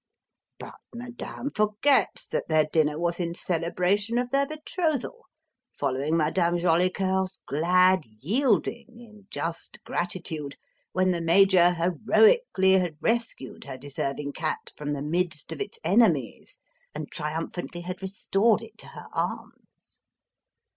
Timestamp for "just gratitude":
9.29-10.55